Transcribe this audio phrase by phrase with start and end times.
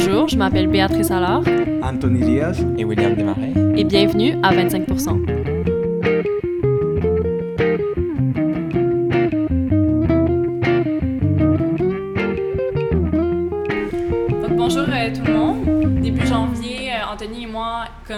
[0.00, 1.42] Bonjour, je m'appelle Béatrice Allard.
[1.82, 2.64] Anthony Diaz.
[2.78, 3.52] Et William Desmarais.
[3.76, 4.86] Et bienvenue à 25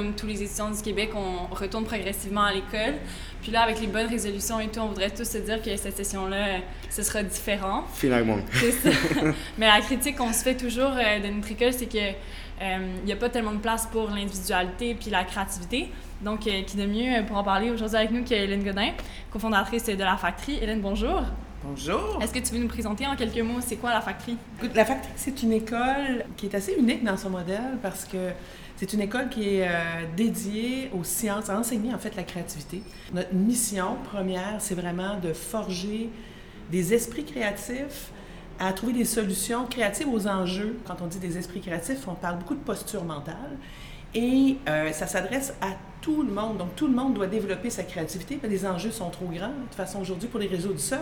[0.00, 2.94] comme tous les étudiants du Québec, on retourne progressivement à l'école.
[3.42, 5.94] Puis là, avec les bonnes résolutions et tout, on voudrait tous se dire que cette
[5.94, 7.84] session-là, ce sera différent.
[7.92, 8.38] Finalement.
[8.54, 8.88] C'est ça.
[9.58, 12.14] Mais la critique qu'on se fait toujours euh, de notre école, c'est que
[12.62, 15.88] il n'y a pas tellement de place pour l'individualité puis la créativité.
[16.20, 18.90] Donc, qui de mieux pour en parler aujourd'hui avec nous qu'Hélène Godin,
[19.32, 20.58] cofondatrice de la Factory.
[20.60, 21.22] Hélène, bonjour.
[21.62, 22.18] Bonjour.
[22.22, 24.38] Est-ce que tu veux nous présenter en quelques mots c'est quoi la Factory?
[24.74, 28.30] La Factory, c'est une école qui est assez unique dans son modèle parce que
[28.76, 29.72] c'est une école qui est euh,
[30.16, 32.82] dédiée aux sciences, à enseigner en fait la créativité.
[33.12, 36.08] Notre mission première, c'est vraiment de forger
[36.70, 38.10] des esprits créatifs
[38.58, 40.78] à trouver des solutions créatives aux enjeux.
[40.86, 43.58] Quand on dit des esprits créatifs, on parle beaucoup de posture mentale.
[44.14, 45.68] Et euh, ça s'adresse à
[46.00, 46.58] tout le monde.
[46.58, 49.48] Donc, tout le monde doit développer sa créativité, mais les enjeux sont trop grands.
[49.48, 50.98] De toute façon, aujourd'hui, pour les réseaux du sol,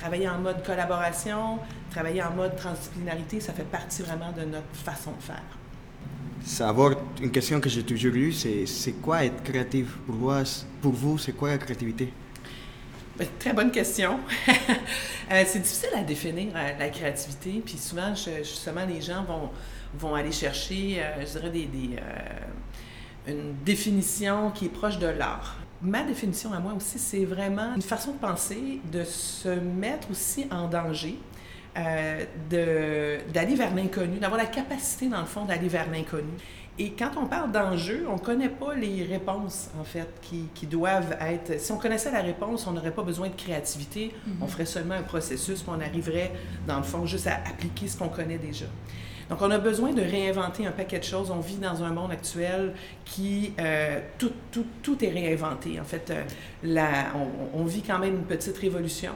[0.00, 1.58] travailler en mode collaboration,
[1.90, 5.42] travailler en mode transdisciplinarité, ça fait partie vraiment de notre façon de faire.
[6.42, 10.32] Savoir, une question que j'ai toujours eue, c'est, c'est quoi être créatif pour vous?
[10.80, 12.10] Pour vous, c'est quoi la créativité?
[13.18, 14.18] Ben, très bonne question.
[15.32, 19.48] Euh, c'est difficile à définir euh, la créativité, puis souvent, justement, les gens vont,
[19.94, 21.96] vont aller chercher, euh, je dirais, des, des
[23.28, 27.82] une définition qui est proche de l'art ma définition à moi aussi, c'est vraiment une
[27.82, 31.18] façon de penser, de se mettre aussi en danger,
[31.76, 32.24] euh,
[33.32, 36.32] d'aller vers l'inconnu, d'avoir la capacité, dans le fond, d'aller vers l'inconnu.
[36.78, 40.66] Et quand on parle d'enjeu, on ne connaît pas les réponses, en fait, qui, qui,
[40.66, 41.60] doivent être...
[41.60, 44.14] Si on connaissait la réponse, on n'aurait pas besoin de créativité.
[44.40, 44.50] On mhm.
[44.50, 46.32] ferait seulement un processus, puis on arriverait,
[46.66, 48.66] dans le fond, juste à appliquer ce qu'on connaît déjà.
[49.30, 51.30] Donc, on a besoin de réinventer un paquet de choses.
[51.30, 55.78] On vit dans un monde actuel qui, euh, tout, tout, tout, est réinventé.
[55.80, 56.24] En fait, euh,
[56.64, 57.12] la,
[57.54, 59.12] on, vit quand même une petite révolution.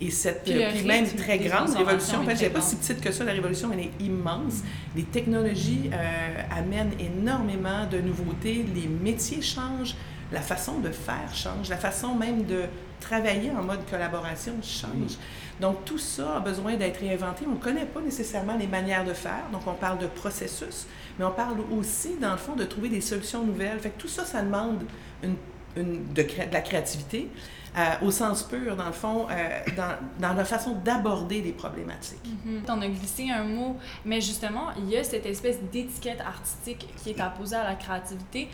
[0.00, 3.24] Et cette, puis, même très grande révolution, en fait, je pas si petite que ça,
[3.24, 4.62] la révolution, elle est immense.
[4.96, 9.96] Les technologies euh, amènent énormément de nouveautés, les métiers changent,
[10.32, 12.62] la façon de faire change, la façon même de
[13.00, 15.16] travailler en mode collaboration change.
[15.60, 17.44] Donc, tout ça a besoin d'être réinventé.
[17.46, 19.44] On ne connaît pas nécessairement les manières de faire.
[19.52, 20.86] Donc, on parle de processus,
[21.18, 23.78] mais on parle aussi, dans le fond, de trouver des solutions nouvelles.
[23.80, 24.84] Fait que tout ça, ça demande
[25.22, 25.34] une,
[25.76, 27.28] de, la créativité.
[27.76, 32.24] Euh, au sens pur, dans le fond, euh, dans, dans, la façon d'aborder les problématiques.
[32.24, 32.70] Mm-hmm.
[32.70, 33.76] On a glissé un mot,
[34.06, 38.48] mais justement, il y a cette espèce d'étiquette artistique qui est apposée à la créativité.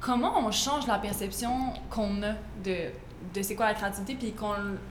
[0.00, 2.32] Comment on change la perception qu'on a
[2.64, 2.90] de
[3.34, 4.34] de c'est quoi la créativité, puis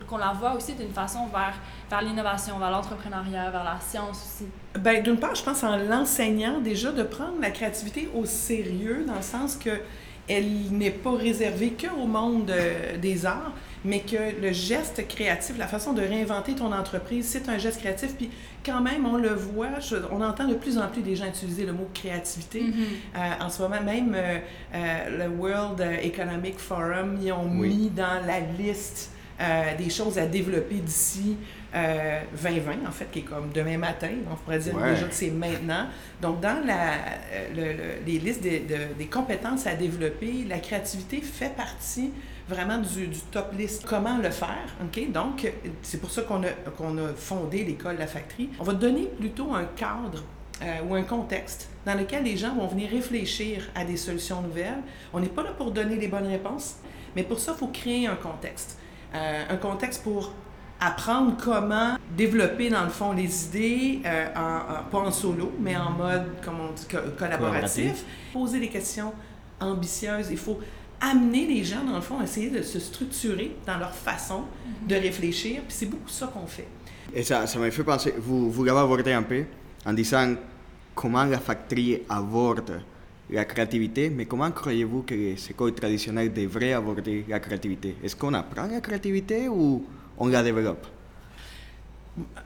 [0.07, 1.55] qu'on la voit aussi d'une façon vers,
[1.89, 4.47] vers l'innovation, vers l'entrepreneuriat, vers la science aussi.
[4.79, 9.15] Bien, d'une part, je pense en l'enseignant déjà de prendre la créativité au sérieux, dans
[9.15, 9.81] le sens que
[10.27, 13.51] elle n'est pas réservée qu'au monde euh, des arts,
[13.85, 18.15] mais que le geste créatif, la façon de réinventer ton entreprise, c'est un geste créatif.
[18.15, 18.31] Puis
[18.65, 19.67] quand même, on le voit,
[20.11, 22.61] on entend de plus en plus des gens utiliser le mot créativité.
[22.61, 23.17] Mm-hmm.
[23.17, 24.39] Euh, en ce moment, même euh,
[24.73, 29.11] euh, le World Economic Forum, ils ont mis dans la liste
[29.77, 31.35] des choses à développer d'ici
[31.73, 34.11] 2020, en fait, qui est comme demain matin.
[34.31, 35.87] On pourrait dire déjà que c'est maintenant.
[36.21, 36.93] Donc, dans la,
[37.53, 42.11] les listes des compétences à développer, la créativité fait partie
[42.47, 43.85] vraiment du, top list.
[43.85, 45.11] Comment le faire, OK?
[45.11, 45.51] Donc,
[45.81, 48.49] c'est pour ça qu'on a, qu'on a fondé l'école La Factory.
[48.59, 50.23] On va donner plutôt un cadre
[50.61, 54.81] euh, ou un contexte dans lequel les gens vont venir réfléchir à des solutions nouvelles.
[55.13, 56.75] On n'est pas là pour donner les bonnes réponses,
[57.15, 58.77] mais pour ça, il faut créer un contexte.
[59.13, 60.31] Euh, un contexte pour
[60.79, 65.91] apprendre comment développer, dans le fond, les idées, euh, en, pas en solo, mais en
[65.91, 68.03] mode, comme on dit, collaboratif.
[68.33, 69.13] Poser des questions
[69.59, 70.27] ambitieuses.
[70.31, 70.59] Il faut
[71.11, 74.87] amener les gens, dans le fond, à essayer de se structurer dans leur façon mhm.
[74.87, 75.61] de réfléchir.
[75.67, 76.67] Puis c'est beaucoup ça qu'on fait.
[77.13, 79.43] Et ça, ça m'a fait penser, vous, vous l'avez abordé un peu
[79.85, 80.35] en disant
[80.93, 82.81] comment la factory aborde
[83.29, 87.95] la créativité, mais comment croyez-vous que les écoles traditionnelles devraient aborder la créativité?
[88.03, 89.85] Est-ce qu'on apprend la créativité ou
[90.17, 90.85] on la développe?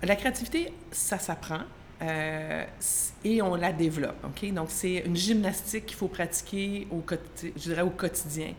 [0.03, 1.59] La créativité, ça s'apprend.
[2.01, 2.63] Euh,
[3.24, 4.24] et on la développe.
[4.24, 4.51] OK?
[4.54, 7.04] Donc, c'est une gymnastique qu'il faut pratiquer au,
[7.44, 8.54] je dirais au quotidien.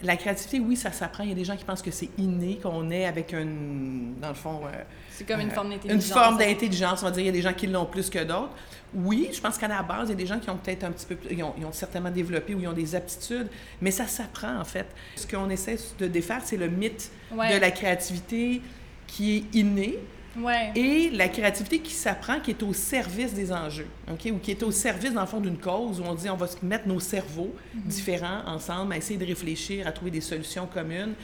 [0.00, 1.24] La créativité, oui, ça s'apprend.
[1.24, 4.28] Il y a des gens qui pensent que c'est inné, qu'on est avec une, dans
[4.28, 4.60] le fond...
[4.64, 6.06] Euh, c'est comme une forme d'intelligence.
[6.06, 7.22] Une forme d'intelligence, on va dire.
[7.22, 8.54] Il y a des gens qui l'ont plus que d'autres.
[8.94, 10.92] Oui, je pense qu'à la base, il y a des gens qui ont peut-être un
[10.92, 11.34] petit peu plus...
[11.34, 13.48] Ils ont, ils ont, certainement développé ou ils ont des aptitudes,
[13.80, 14.86] mais ça s'apprend, en fait.
[15.16, 18.62] Ce qu'on essaie de défaire, c'est le mythe de la créativité
[19.08, 19.98] qui est inné,
[20.40, 20.72] Ouais.
[20.74, 24.28] et la créativité qui s'apprend, qui est au service des enjeux, OK?
[24.32, 26.46] ou qui est au service, dans le fond, d'une cause, où on dit on va
[26.46, 31.14] se mettre nos cerveaux différents ensemble, à essayer de réfléchir, à trouver des solutions communes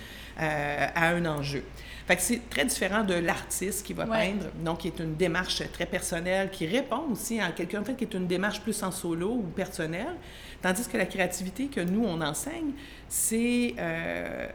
[0.40, 1.62] euh, à un enjeu.
[2.06, 4.32] Fait que c'est très différent de l'artiste qui va Ouais.
[4.32, 7.94] peindre, donc qui est une démarche très personnelle, qui répond aussi à quelqu'un en fait,
[7.96, 10.14] qui est une démarche plus en solo ou personnelle,
[10.60, 12.72] tandis que la créativité que nous, on enseigne,
[13.08, 13.74] c'est...
[13.78, 14.48] euh,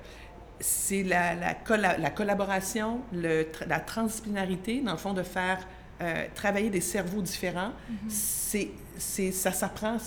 [0.59, 5.59] c'est la, la, colla- la collaboration, le tra- la transdisciplinarité, dans le fond, de faire
[6.01, 7.71] euh, travailler des cerveaux différents.
[8.07, 9.97] C'est, c'est, ça s'apprend.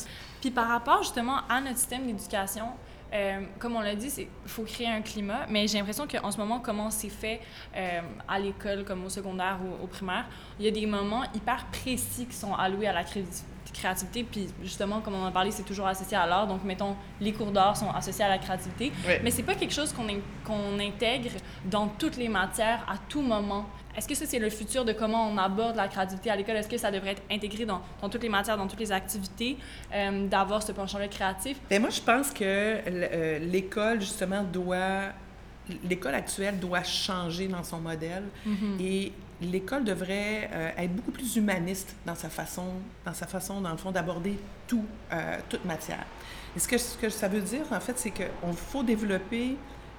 [0.40, 2.66] Puis par rapport justement à notre système d'éducation,
[3.12, 6.38] euh, comme on l'a dit, il faut créer un climat, mais j'ai l'impression qu'en ce
[6.38, 7.40] moment, comment c'est fait
[7.76, 10.26] euh, à l'école, comme au secondaire ou au primaire,
[10.58, 13.24] il y a des moments hyper précis qui sont alloués à la cré-
[13.72, 16.94] créativité, puis justement, comme on en a parlé, c'est toujours associé à l'art, donc mettons,
[17.20, 19.20] les cours d'art sont associés à la créativité, Ouais.
[19.24, 21.30] mais c'est pas quelque chose qu'on intègre
[21.64, 23.66] dans toutes les matières à tout moment.
[23.96, 26.56] Est-ce que ça, c'est le futur de comment on aborde la créativité à l'école?
[26.56, 29.58] Est-ce que ça devrait être intégré dans, dans toutes les matières, dans toutes les activités,
[29.92, 31.58] euh, d'avoir ce penchant-là créatif?
[31.68, 35.12] Ben moi, je pense que euh, l'école, justement, doit...
[35.84, 38.24] L'école actuelle doit changer dans son modèle
[38.80, 42.66] et l'école devrait euh, être beaucoup plus humaniste dans sa façon,
[43.04, 46.04] dans sa façon, dans le fond, d'aborder tout, euh, toute matière.
[46.56, 49.56] Et ce que, ce que ça veut dire, en fait, c'est qu'il faut développer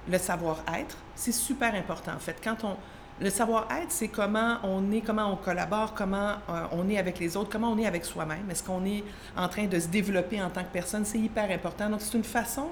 [0.08, 0.98] le savoir-être.
[1.14, 2.36] C'est super important, en fait.
[2.44, 2.76] Quand on...
[3.20, 7.36] Le savoir-être, c'est comment on est, comment on collabore, comment euh, on est avec les
[7.36, 8.50] autres, comment on est avec soi-même.
[8.50, 9.04] Est-ce qu'on est
[9.36, 11.04] en train de se développer en tant que personne?
[11.04, 11.88] C'est hyper important.
[11.88, 12.68] Donc, c'est une façon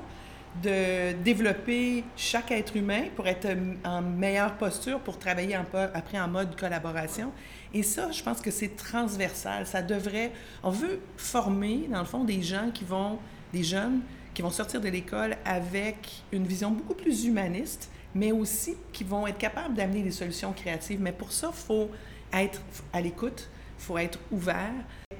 [0.63, 3.49] de développer chaque être humain pour être
[3.85, 7.31] en meilleure posture pour travailler en, après en mode collaboration.
[7.73, 9.67] Et ça, je pense que c'est transversal.
[9.67, 10.33] Ça devrait...
[10.63, 13.19] On veut former, dans le fond, des gens qui vont...
[13.53, 14.01] des jeunes
[14.35, 19.27] qui vont sortir de l'école avec une vision beaucoup plus humaniste, mais aussi qui vont
[19.27, 21.01] être capables d'amener des solutions créatives.
[21.01, 21.91] Mais pour ça, il faut
[22.33, 22.61] être
[22.93, 23.49] à l'écoute,
[23.79, 24.73] il faut être ouvert,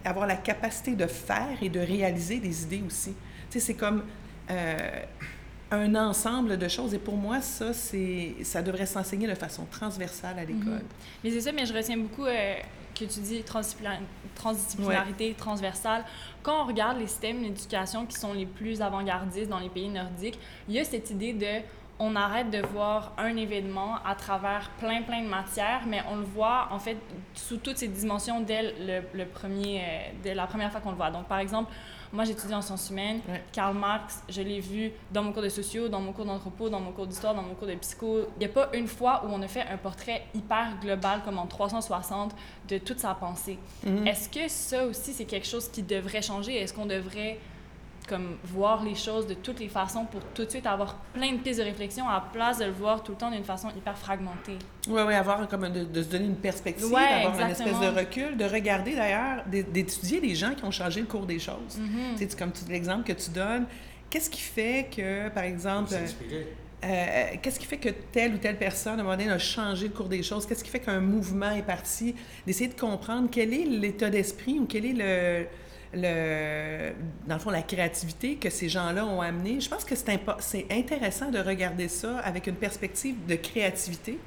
[0.05, 3.15] avoir la capacité de faire et de réaliser des idées aussi.
[3.51, 4.05] Tu sais, c'est comme
[4.51, 5.03] euh,
[5.71, 6.93] un ensemble de choses.
[6.95, 10.83] Et pour moi, ça, c'est, ça devrait s'enseigner de façon transversale à l'école.
[11.23, 12.55] Mais c'est ça, mais je retiens beaucoup euh,
[12.95, 14.01] que tu dis transdisciplin-
[14.35, 16.05] transdisciplinarité, transversale.
[16.43, 20.39] Quand on regarde les systèmes d'éducation qui sont les plus avant-gardistes dans les pays nordiques,
[20.69, 21.63] il y a cette idée de
[22.05, 26.25] on arrête de voir un événement à travers plein, plein de matières, mais on le
[26.25, 26.97] voit en fait
[27.33, 30.97] sous toutes ses dimensions dès, le, le premier, euh, dès la première fois qu'on le
[30.97, 31.13] voit.
[31.13, 31.71] Donc, par exemple,
[32.13, 33.21] moi j'étudie en sciences humaines.
[33.29, 33.41] Ouais.
[33.53, 36.81] Karl Marx, je l'ai vu dans mon cours de sociaux, dans mon cours d'anthropo, dans
[36.81, 38.27] mon cours d'histoire, dans mon cours de psycho.
[38.35, 41.39] Il n'y a pas une fois où on a fait un portrait hyper global, comme
[41.39, 42.35] en 360,
[42.69, 43.61] de toute sa pensée.
[43.87, 44.09] Mhm.
[44.09, 46.57] Est-ce que ça aussi, c'est quelque chose qui devrait changer?
[46.57, 47.39] Est-ce qu'on devrait
[48.13, 51.39] comme voir les choses de toutes les façons pour tout de suite avoir plein de
[51.39, 53.97] pistes de réflexion à la place de le voir tout le temps d'une façon hyper
[53.97, 54.59] fragmentée?
[54.87, 57.99] Oui, oui, avoir comme de, de se donner une perspective, Ouais, avoir une espèce de
[57.99, 61.79] recul, de regarder d'ailleurs, d'é- d'étudier les gens qui ont changé le cours des choses.
[61.79, 63.65] Tu sais, tu- comme l'exemple que tu donnes,
[64.11, 66.45] qu'est-ce qui fait que, par exemple, euh,
[66.85, 69.89] euh, qu'est-ce qui fait que telle ou telle personne, à un moment donné, a changé
[69.89, 70.45] le cours des choses?
[70.45, 72.15] Qu'est-ce qui fait qu'un mouvement est parti?
[72.47, 75.47] D'essayer de comprendre quel est l'état d'esprit ou quel est le,
[75.95, 76.93] le,
[77.27, 79.61] dans le fond, la créativité que ces gens-là ont amené.
[79.61, 84.19] Je pense que c'est intéressant de regarder ça avec une perspective de créativité,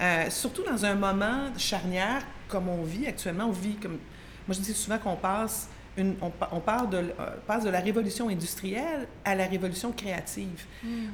[0.00, 3.46] euh, surtout dans un moment charnière comme on vit actuellement.
[3.46, 3.98] On vit comme...
[4.46, 7.70] Moi, je dis souvent qu'on passe une, on, pa- on part de, euh, passe de
[7.70, 10.66] la révolution industrielle à la révolution créative.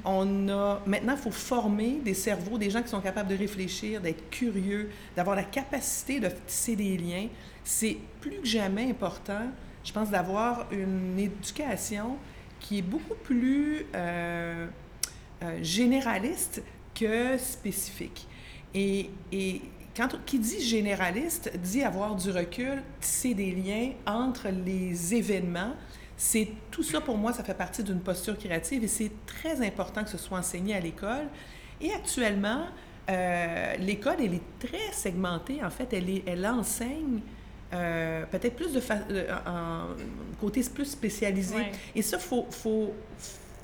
[0.04, 4.00] On a, maintenant, il faut former des cerveaux, des gens qui sont capables de réfléchir,
[4.00, 7.28] d'être curieux, d'avoir la capacité de tisser des liens.
[7.62, 9.46] C'est plus que jamais important,
[9.84, 12.16] je pense, d'avoir une éducation
[12.60, 14.66] qui est beaucoup plus euh,
[15.42, 16.62] euh, généraliste
[16.94, 18.28] que spécifique.
[18.74, 19.62] Et, et
[19.96, 25.74] quand qui dit généraliste dit avoir du recul, tisser des liens entre les événements.
[26.16, 30.04] C'est tout ça pour moi, ça fait partie d'une posture créative et c'est très important
[30.04, 31.26] que ce soit enseigné à l'école.
[31.80, 32.66] Et actuellement,
[33.10, 35.64] euh, l'école, elle est très segmentée.
[35.64, 37.20] En fait, elle, est, elle enseigne
[37.72, 38.80] euh, peut-être plus de
[40.40, 41.54] côté plus spécialisé.
[41.56, 41.72] Ouais.
[41.94, 42.92] Et ça, il faut, faut,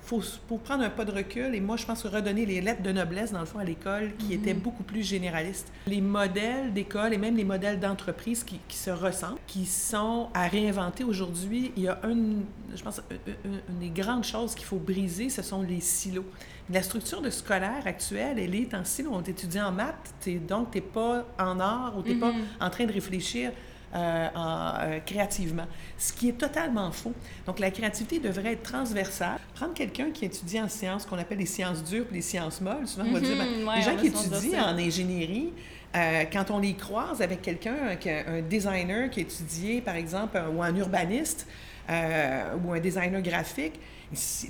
[0.05, 2.93] faut, faut prendre un pas de recul et moi, je pense redonner les lettres de
[2.93, 5.71] noblesse, dans le fond, à l'école, qui étaient beaucoup plus généralistes.
[5.87, 10.49] Les modèles d'école et même les modèles d'entreprise qui, qui se ressemblent, qui sont à
[10.49, 13.03] réinventer aujourd'hui, il y a une, je pense,
[13.45, 16.25] une, des grandes choses qu'il faut briser, ce sont les silos.
[16.71, 19.11] La structure de scolaire actuelle, elle est en silo.
[19.15, 22.31] On étudie en maths, t'es- donc tu n'es pas en art ou tu n'es pas
[22.33, 22.43] Mhm.
[22.61, 23.53] en train de réfléchir
[23.95, 25.67] euh, en, euh, créativement,
[25.97, 27.15] ce qui est totalement faux.
[27.47, 29.39] Donc, la créativité devrait être transversale.
[29.55, 32.87] Prendre quelqu'un qui étudie en sciences, qu'on appelle les sciences dures puis les sciences molles,
[32.87, 35.53] souvent on va Mhm, dire, ben, ouais, les gens qui étudient en ingénierie,
[35.97, 40.63] euh, quand on les croise avec quelqu'un, un designer qui a étudié, par exemple, ou
[40.63, 41.47] un urbaniste,
[41.89, 43.81] euh, ou un designer graphique,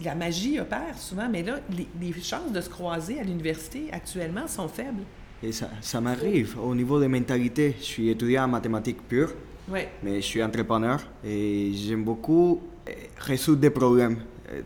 [0.02, 1.60] la magie opère souvent, mais là,
[2.00, 5.02] les, chances de se croiser à l'université actuellement sont faibles.
[5.42, 6.56] Et ça, ça m'arrive.
[6.60, 9.32] Au niveau des mentalités, je suis étudiant en mathématiques pures,
[9.70, 9.88] ouais.
[10.02, 14.18] mais je suis entrepreneur et j'aime beaucoup euh, résoudre des problèmes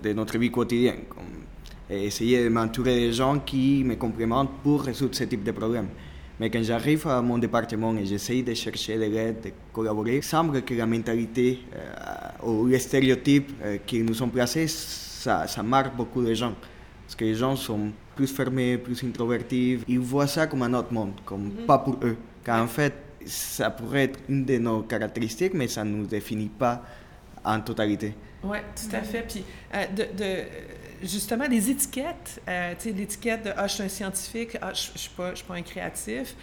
[0.03, 1.01] de notre vie quotidienne.
[1.09, 1.43] Comme
[1.91, 5.89] essayer de m'entourer de gens qui me complémentent pour résoudre ce type de problème.
[6.41, 10.23] Mais quand j'arrive à mon département et j'essaye de chercher de l'aide, de collaborer, il
[10.23, 15.63] semble que la mentalité euh, ou les stéréotypes euh, qui nous sont placés, ça, ça
[15.63, 16.55] marque beaucoup de gens.
[17.13, 19.81] Parce que les gens sont plus fermés, plus introvertis.
[19.87, 21.67] Ils voient ça comme un autre monde, comme mm-hmm.
[21.67, 22.17] pas pour eux.
[22.43, 22.95] Quand en fait,
[23.27, 26.83] ça pourrait être une de nos caractéristiques, mais ça ne nous définit pas
[27.45, 28.15] en totalité.
[28.43, 29.27] Oui, tout à fait.
[29.29, 33.89] Puis, euh, de justement, les étiquettes, euh, tu sais, l'étiquette de «Ah, je suis un
[33.91, 36.35] scientifique, ah, je ne suis, pas, suis pas un créatif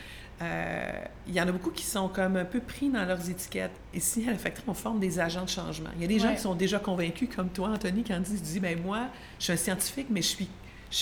[0.42, 0.92] euh,
[1.28, 3.74] il y en a beaucoup qui sont comme un peu pris dans leurs étiquettes.
[3.94, 5.90] Ici, à la factory, on forme des agents de changement.
[5.98, 8.60] Il y a des gens qui sont déjà convaincus, comme toi, Anthony, quand tu dis,
[8.60, 9.08] ben moi,
[9.38, 10.50] je suis un scientifique, mais je suis...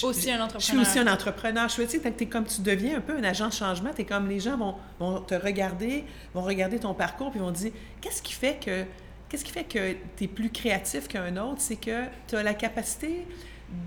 [0.03, 0.59] aussi un entrepreneur.
[0.59, 1.69] Je suis aussi un entrepreneur.
[1.69, 4.27] Je veux dire, es comme tu deviens un peu un agent de changement, es comme
[4.27, 6.03] les gens vont, vont te regarder,
[6.33, 8.85] vont regarder ton parcours, puis vont dire, qu'est-ce qui fait que
[9.29, 11.59] Qu'est-ce qui fait que tu es plus créatif qu'un autre?
[11.59, 13.27] C'est que tu as la capacité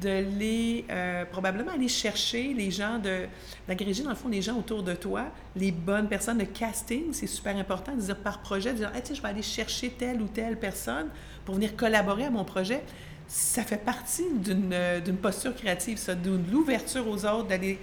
[0.03, 3.25] de les, euh, probablement aller chercher les gens, de,
[3.67, 6.39] d'agréger dans le fond les gens autour de toi, les bonnes personnes.
[6.39, 9.43] Le casting, c'est super important, de dire par projet, de dire, hey, je vais aller
[9.43, 11.09] chercher telle ou telle personne
[11.47, 12.83] pour venir collaborer à mon projet.
[13.33, 17.79] Ça fait partie d'une, d'une posture créative, ça, de l'ouverture aux autres, d'aller,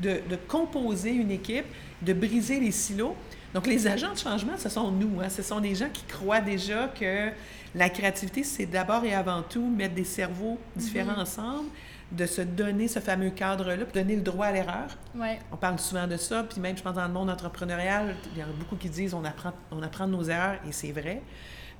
[0.00, 1.66] de, de composer une équipe,
[2.02, 3.16] de briser les silos.
[3.52, 5.20] Donc, les agents de changement, ce sont nous.
[5.20, 5.28] Hein?
[5.28, 7.30] Ce sont des gens qui croient déjà que
[7.74, 11.20] la créativité, c'est d'abord et avant tout mettre des cerveaux différents mhm.
[11.22, 11.68] ensemble,
[12.12, 14.96] de se donner ce fameux cadre-là, donner le droit à l'erreur.
[15.16, 15.40] Ouais.
[15.50, 18.44] On parle souvent de ça, puis même, je pense, dans le monde entrepreneurial, il y
[18.44, 21.22] en a beaucoup qui disent on apprend, on apprend de nos erreurs, et c'est vrai.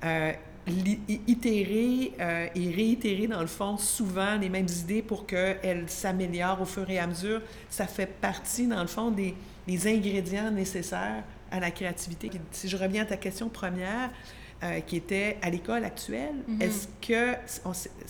[0.03, 0.33] Euh,
[1.27, 6.65] itérer euh, et réitérer, dans le fond, souvent les mêmes idées pour qu'elles s'améliorent au
[6.65, 9.33] fur et à mesure, ça fait partie, dans le fond, des,
[9.67, 12.29] des ingrédients nécessaires à la créativité.
[12.51, 14.09] Si je reviens à ta question première,
[14.63, 16.63] euh, qui était à l'école actuelle, mm-hmm.
[16.63, 16.87] est-ce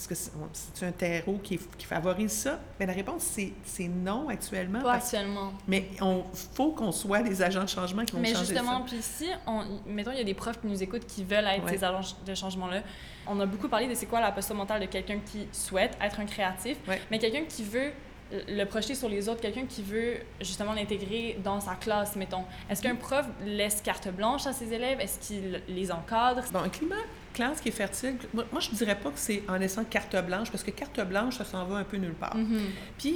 [0.07, 2.59] que c'est un terreau qui, qui favorise ça?
[2.77, 4.81] Bien, la réponse, c'est non actuellement.
[4.81, 5.51] Pas actuellement.
[5.67, 6.23] Mais il
[6.53, 9.63] faut qu'on soit des agents de changement qui vont mais changer justement, puis si, on,
[9.85, 12.33] mettons, il y a des profs qui nous écoutent qui veulent être ces agents de
[12.33, 12.81] changement-là,
[13.27, 16.19] on a beaucoup parlé de c'est quoi la posture mentale de quelqu'un qui souhaite être
[16.19, 16.77] un créatif,
[17.11, 17.91] mais quelqu'un qui veut
[18.31, 22.43] le projeter sur les autres, quelqu'un qui veut justement l'intégrer dans sa classe, mettons.
[22.69, 24.99] Est-ce qu'un prof laisse carte blanche à ses élèves?
[24.99, 26.43] Est-ce qu'il les encadre?
[26.51, 26.95] Bon, un climat
[27.33, 30.49] classe qui est fertile, moi, je ne dirais pas que c'est en laissant carte blanche,
[30.49, 32.35] parce que carte blanche, ça s'en va un peu nulle part.
[32.35, 32.61] Mm-hmm.
[32.97, 33.15] Puis,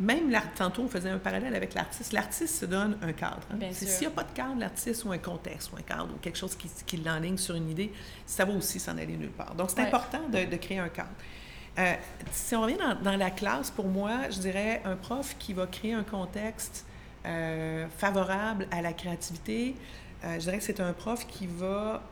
[0.00, 2.12] même tantôt, on faisait un parallèle avec l'artiste.
[2.12, 3.42] L'artiste se donne un cadre.
[3.52, 3.58] Hein.
[3.70, 6.38] S'il n'y a pas de cadre, l'artiste ou un contexte ou un cadre ou quelque
[6.38, 7.92] chose qui, qui l'enligne sur une idée,
[8.26, 9.54] ça va aussi s'en aller nulle part.
[9.54, 11.10] Donc, c'est important de, de créer un cadre.
[11.78, 11.94] Euh,
[12.32, 15.94] si on revient dans, la classe, pour moi, je dirais un prof qui va créer
[15.94, 16.84] un contexte
[17.24, 19.76] euh, favorable à la créativité,
[20.24, 22.02] euh, je dirais que c'est un prof qui va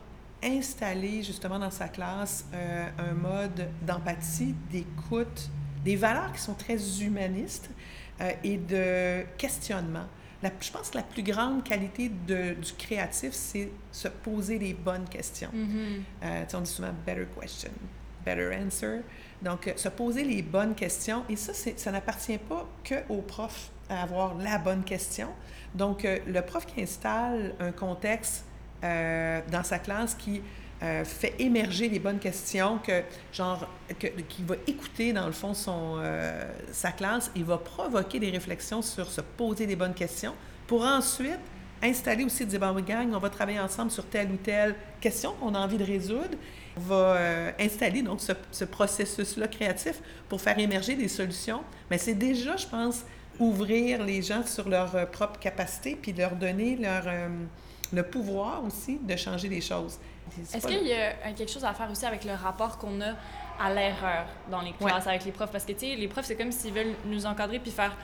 [0.43, 5.51] installer justement dans sa classe un mode d'empathie, d'écoute,
[5.85, 7.69] des valeurs qui sont très humanistes
[8.45, 10.07] et de questionnement.
[10.43, 15.09] je pense que la plus grande qualité de, du créatif, c'est se poser les bonnes
[15.09, 15.51] questions.
[15.53, 16.57] Mm-hmm.
[16.57, 17.73] on dit souvent better question,
[18.25, 19.01] better answer.
[19.43, 21.25] Donc, euh, se poser les bonnes questions.
[21.29, 25.29] Et ça, ça n'appartient pas qu'au prof à avoir la bonne question.
[25.75, 28.45] Donc, euh, le prof qui installe un contexte
[28.85, 30.43] euh, dans sa classe qui
[30.81, 33.03] fait émerger les bonnes questions, que,
[33.33, 33.67] genre,
[34.29, 36.01] qui va écouter, dans le fond, son,
[36.71, 40.35] sa classe et va provoquer des réflexions sur se poser les bonnes questions
[40.69, 41.41] pour ensuite
[41.83, 45.55] installer aussi, dire, bon, gang, on va travailler ensemble sur telle ou telle question qu'on
[45.55, 46.37] a envie de résoudre
[46.79, 51.63] va euh, installer donc ce, processus-là créatif pour faire émerger des solutions.
[51.91, 53.05] Mais c'est déjà, je pense,
[53.39, 57.29] ouvrir les gens sur leur euh, propre capacité puis leur donner leur, euh,
[57.93, 59.99] le pouvoir aussi de changer les choses.
[60.55, 63.15] Est-ce qu'il y a quelque chose à faire aussi avec le rapport qu'on a
[63.59, 65.51] à l'erreur dans les classes avec les profs?
[65.51, 67.97] Parce que, tu sais, les profs, c'est comme s'ils veulent nous encadrer puis faire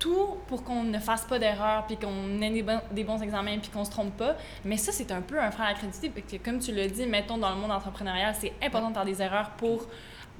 [0.00, 3.84] tout pour qu'on ne fasse pas d'erreurs, puis qu'on ait des bons, examens, puis qu'on
[3.84, 4.36] se trompe pas.
[4.64, 6.88] Mais ça, c'est un peu un frein à la crédibilité, parce que comme tu l'as
[6.88, 9.86] dit, mettons dans le monde entrepreneurial, c'est important de faire des erreurs pour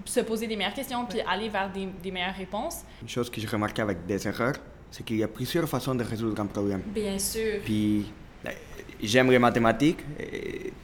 [0.04, 2.78] se poser des meilleures questions, puis aller vers des, des, meilleures réponses.
[3.02, 4.54] Une chose que j'ai remarqué avec des erreurs,
[4.90, 6.82] c'est qu'il y a plusieurs façons de résoudre un problème.
[6.86, 7.60] Bien sûr.
[7.62, 8.10] Puis
[8.42, 8.54] ben,
[9.02, 10.00] j'aime les mathématiques,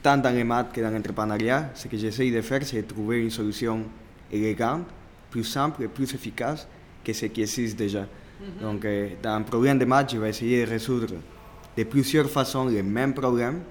[0.03, 1.71] tant dans les maths que dans l'entrepreneuriat.
[1.73, 3.83] Ce que j'essaie de faire, c'est de trouver une solution
[4.31, 4.85] élégante,
[5.31, 6.67] plus simple et plus efficace
[7.03, 8.05] que ce qui existe déjà.
[8.61, 11.13] Donc, euh, dans un problème de maths, je vais essayer de résoudre
[11.77, 13.61] de plusieurs façons les mêmes problèmes.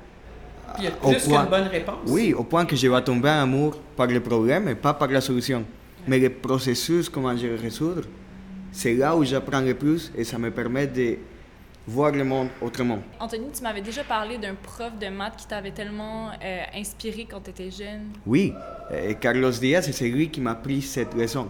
[0.74, 1.94] Puis il y a plus point- qu'une bonne réponse.
[2.08, 5.08] Oui, au point que je vais tomber en amour par le problème et pas par
[5.08, 5.64] la solution.
[6.06, 8.02] Mais le processus, comment je le résoudre,
[8.72, 11.16] c'est là où j'apprends le plus et ça me permet de
[11.86, 12.98] voir le monde autrement.
[13.20, 17.40] Anthony, tu m'avais déjà parlé d'un prof de maths qui t'avait tellement euh, inspiré quand
[17.40, 18.08] tu étais jeune.
[18.26, 18.52] Oui,
[18.92, 21.46] et Carlos Diaz, c'est lui qui m'a pris cette leçon.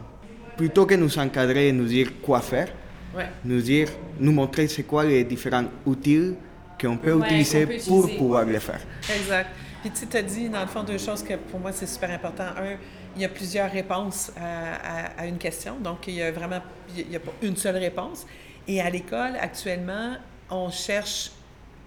[0.57, 2.69] Plutôt que nous encadrer et nous dire quoi faire,
[3.17, 3.29] Ouais.
[3.45, 3.89] nous dire,
[4.21, 6.35] nous montrer c'est quoi les différents outils
[6.81, 8.19] qu'on peut Ouais, utiliser peut pour utiliser.
[8.19, 8.81] pouvoir le faire.
[9.15, 9.49] Exact.
[9.83, 12.45] Puis tu as dit, dans le fond, deux choses que pour moi, c'est super important.
[12.45, 12.77] Un,
[13.15, 14.75] il y a plusieurs réponses à,
[15.21, 15.77] à- à une question.
[15.81, 16.61] Donc, il y a vraiment,
[16.97, 18.27] il n'y a pas une seule réponse.
[18.69, 20.17] Et à l'école, actuellement,
[20.51, 21.31] on cherche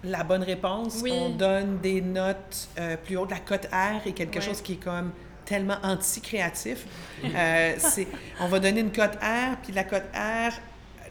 [0.02, 1.00] la bonne réponse.
[1.02, 1.12] Oui.
[1.14, 3.30] On donne des notes euh, plus hautes.
[3.30, 4.40] La cote R est quelque Ouais.
[4.40, 5.12] chose qui est comme
[5.44, 6.86] tellement anti-créatif.
[7.24, 8.08] Euh, c'est-
[8.40, 10.52] on va donner une cote R, puis la cote R,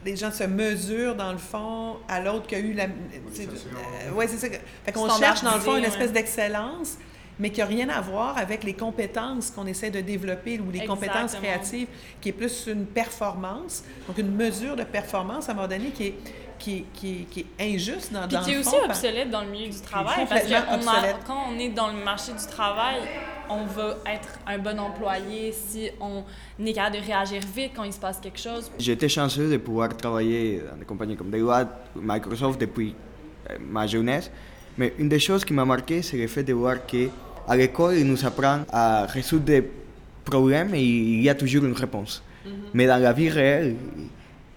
[0.04, 2.86] les gens se mesurent, dans le fond, à l'autre qui a eu la...
[3.32, 4.46] c'est- euh, ouais, c'est ça.
[4.84, 6.12] Fait qu'on cherche, dans le fond, une espèce ouais.
[6.14, 6.96] d'excellence,
[7.38, 10.84] mais qui n'a rien à voir avec les compétences qu'on essaie de développer ou les
[10.86, 11.88] compétences créatives,
[12.20, 16.06] qui est plus une performance, donc une mesure de performance à un moment donné qui
[16.08, 16.14] est,
[16.58, 18.80] qui est, qui est, qui est injuste dans, Puis dans qui est le aussi fond,
[18.80, 20.26] par- obsolète dans le milieu du travail.
[20.28, 22.96] Parce que on a- quand on est dans le marché du travail,
[23.50, 26.22] on va être un bon employé si on
[26.64, 28.70] est capable de réagir vite quand il se passe quelque chose.
[28.78, 32.94] J'étais chanceux de pouvoir travailler dans des compagnies comme Deloitte, Microsoft depuis
[33.50, 34.30] euh, ma jeunesse.
[34.78, 38.06] Mais une des choses qui m'a marqué, c'est le fait de voir qu'à l'école, ils
[38.06, 39.68] nous apprennent à résoudre des
[40.24, 42.22] problèmes et il y a toujours une réponse.
[42.72, 43.76] Mais dans la vie réelle,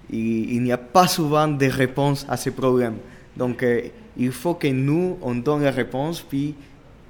[0.09, 2.97] il, il n'y a pas souvent de réponse à ces problèmes.
[3.35, 3.81] Donc, euh,
[4.15, 6.53] il faut que nous, on donne la réponse, puis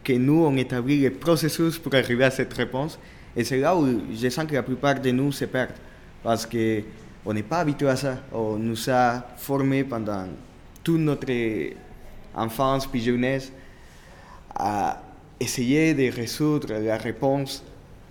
[0.03, 2.99] que nous, on établit le processus pour arriver à cette réponse.
[3.35, 5.71] Et c'est là où je sens que la plupart de nous se perdent.
[6.23, 8.17] Parce qu'on n'est pas habitué à ça.
[8.31, 10.27] On nous a formés pendant
[10.83, 11.27] toute notre
[12.35, 13.51] enfance puis jeunesse
[14.55, 15.01] à
[15.39, 17.63] essayer de résoudre la réponse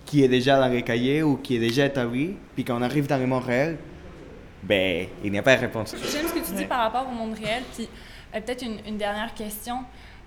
[0.04, 2.34] qui est déjà dans les cahiers ou qui est déjà établie.
[2.54, 3.78] Puis quand on arrive dans le monde réel,
[4.62, 5.94] ben, il n'y a pas de réponse.
[6.12, 6.64] J'aime ce que tu dis Ouais.
[6.66, 7.62] par rapport au monde réel.
[7.74, 7.88] Puis
[8.34, 9.78] euh, peut-être une, une dernière question.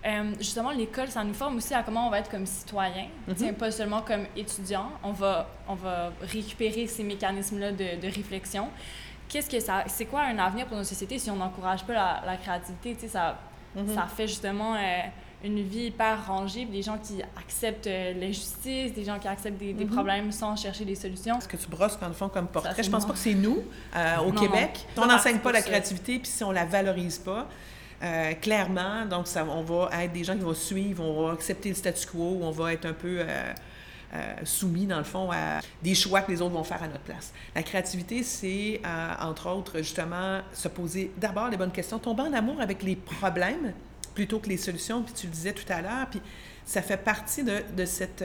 [0.05, 3.53] Euh, justement, l'école, ça nous forme aussi à comment on va être comme citoyen, Tiens,
[3.53, 4.89] pas seulement comme étudiant.
[5.03, 8.67] On va, on va récupérer ces mécanismes-là de, de réflexion.
[9.27, 12.21] Qu'est-ce que ça, c'est quoi un avenir pour nos sociétés si on n'encourage pas la,
[12.25, 12.93] la créativité?
[12.93, 13.39] Tu sais, ça,
[13.95, 14.79] ça fait justement euh,
[15.43, 19.73] une vie hyper rangée, des gens qui acceptent euh, l'injustice, des gens qui acceptent des,
[19.73, 21.41] des problèmes sans chercher des solutions.
[21.41, 22.73] ce que tu brosses, dans le fond, comme Ça, portrait.
[22.75, 23.63] c'est Je pense pas que c'est nous,
[23.95, 24.85] euh, au Non, Québec.
[24.95, 25.03] non.
[25.03, 25.65] On n'enseigne pas la ça.
[25.69, 27.47] créativité, puis si on la valorise pas,
[28.05, 31.69] euh, clairement, donc ça, on va être des gens qui vont suivre, on va accepter
[31.69, 33.53] le statu quo, on va être un peu euh,
[34.13, 37.03] euh, soumis, dans le fond, à des choix que les autres vont faire à notre
[37.03, 37.33] place.
[37.55, 38.79] La créativité, c'est,
[39.19, 43.73] entre autres, justement, se poser d'abord les bonnes questions, tomber en amour avec les problèmes
[44.13, 46.21] plutôt que les solutions, puis tu le disais tout à l'heure, puis
[46.63, 48.23] ça fait partie de, de cette...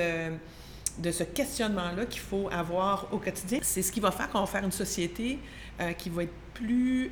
[0.99, 3.61] de ce questionnement-là qu'il faut avoir au quotidien.
[3.63, 5.39] C'est ce qui va faire qu'on va faire une société
[5.97, 7.11] qui va être plus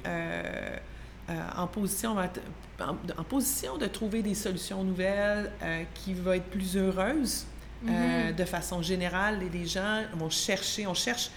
[1.56, 6.76] en, position, en, en position de trouver des solutions nouvelles, euh, qui va être plus
[6.76, 7.46] heureuse
[7.88, 9.42] euh, de façon générale.
[9.42, 11.30] Et les gens vont chercher, on cherche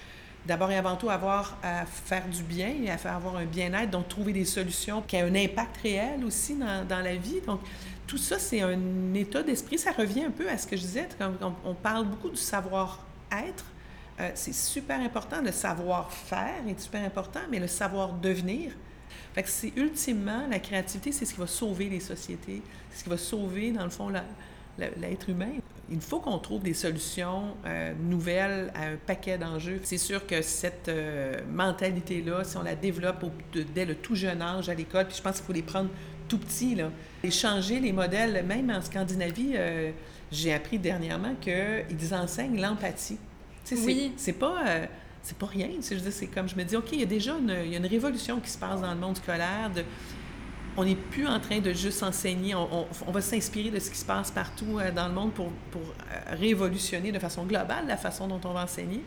[0.45, 3.45] d'abord et avant tout à avoir à faire du bien et à faire avoir un
[3.45, 7.41] bien-être, donc trouver des solutions qui ont un impact réel aussi dans, dans la vie.
[7.45, 7.59] Donc,
[8.07, 9.77] tout ça, c'est un état d'esprit.
[9.77, 12.37] Ça revient un peu à ce que je disais, quand on, on parle beaucoup du
[12.37, 13.65] savoir-être.
[14.19, 18.71] Euh, c'est super important, le savoir-faire est super important, mais le savoir-devenir.
[19.33, 23.03] Fait que c'est ultimement, la créativité, c'est ce qui va sauver les sociétés, c'est ce
[23.03, 24.09] qui va sauver, dans le fond,
[24.77, 25.51] l'être humain.
[25.89, 29.79] Il faut qu'on trouve des solutions euh, nouvelles à un paquet d'enjeux.
[29.83, 34.15] C'est sûr que cette euh, mentalité-là, si on la développe au- de- dès le tout
[34.15, 35.89] jeune âge à l'école, puis je pense qu'il faut les prendre
[36.29, 36.89] tout petits, là,
[37.23, 39.91] et changer les modèles, même en Scandinavie, euh,
[40.31, 43.17] j'ai appris dernièrement qu'ils enseignent l'empathie.
[43.85, 44.13] Oui.
[44.15, 44.63] c'est pas...
[45.23, 45.67] c'est pas rien.
[45.67, 47.71] tu sais, Je c'est comme je me dis, OK, il y a déjà une, il
[47.71, 49.69] y a une révolution qui se passe dans le monde scolaire.
[49.73, 49.83] De,
[50.77, 52.55] on n'est plus en train de juste enseigner.
[52.55, 55.33] On, on- on va s'inspirer de ce qui se passe partout euh, dans le monde
[55.33, 59.03] pour, pour euh, révolutionner de façon globale la façon dont on va enseigner.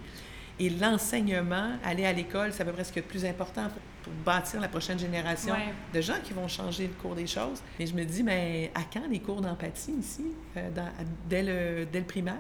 [0.61, 3.65] Et l'enseignement, aller à l'école, c'est à peu près ce qui est le plus important
[3.65, 5.73] pour, pour bâtir la prochaine génération Ouais.
[5.93, 7.61] de gens qui vont changer le cours des choses.
[7.81, 11.43] Et je me dis, mais à quand les cours d'empathie ici, euh, dans- à- dès,
[11.43, 12.37] le, dès le primaire?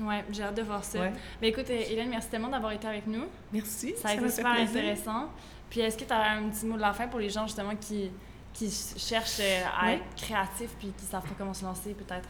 [0.00, 1.00] Ouais, j'ai hâte de voir ça.
[1.00, 1.12] Ouais.
[1.40, 3.24] Mais écoute, euh, Hélène, merci tellement d'avoir été avec nous.
[3.52, 3.94] Merci.
[3.96, 5.30] Ça a été super intéressant.
[5.70, 7.74] Puis est-ce que tu as un petit mot de la fin pour les gens justement
[7.76, 8.10] qui,
[8.52, 12.28] qui cherchent euh, à être créatifs puis qui savent pas comment se lancer peut-être?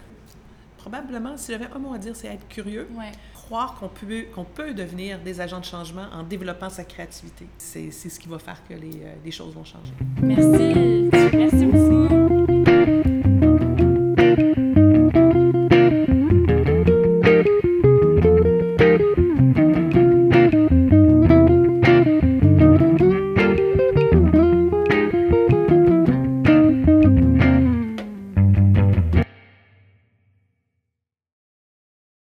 [0.78, 2.88] Probablement, si j'avais un mot à dire, c'est être curieux.
[2.94, 3.10] Ouais.
[3.34, 7.46] croire qu'on peut, qu'on peut devenir des agents de changement en développant sa créativité.
[7.58, 9.92] C'est c'est ce qui va faire que les, euh, les choses vont changer.
[10.22, 10.65] Merci.